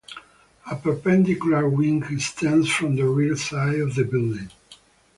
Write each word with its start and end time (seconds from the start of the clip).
A 0.71 0.75
perpendicular 0.75 1.69
wing 1.69 2.01
extends 2.09 2.67
from 2.67 2.95
the 2.95 3.03
rear 3.07 3.35
side 3.35 3.75
of 3.79 3.93
the 3.93 4.03
building. 4.03 4.49